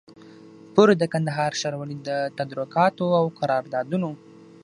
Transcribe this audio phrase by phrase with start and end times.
[0.73, 4.09] پوري د کندهار ښاروالۍ د تدارکاتو او قراردادونو